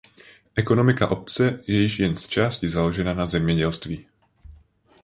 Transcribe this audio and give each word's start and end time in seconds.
Ekonomika 0.55 1.07
obce 1.11 1.63
je 1.67 1.75
již 1.81 1.99
jen 1.99 2.15
zčásti 2.15 2.67
založena 2.67 3.13
na 3.13 3.27
zemědělství. 3.27 4.05